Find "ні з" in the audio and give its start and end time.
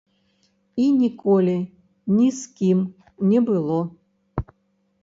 2.17-2.59